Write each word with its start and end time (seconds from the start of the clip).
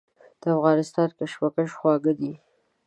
د 0.41 0.43
افغانستان 0.57 1.09
کشمش 1.19 1.69
خواږه 1.79 2.13
دي. 2.19 2.31